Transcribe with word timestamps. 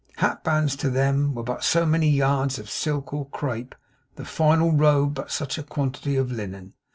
Hat 0.15 0.43
bands, 0.43 0.75
to 0.77 0.89
them, 0.89 1.35
were 1.35 1.43
but 1.43 1.63
so 1.63 1.85
many 1.85 2.09
yards 2.09 2.57
of 2.57 2.71
silk 2.71 3.13
or 3.13 3.29
crape; 3.29 3.75
the 4.15 4.25
final 4.25 4.71
robe 4.71 5.13
but 5.13 5.29
such 5.29 5.59
a 5.59 5.63
quantity 5.63 6.15
of 6.15 6.31
linen. 6.31 6.73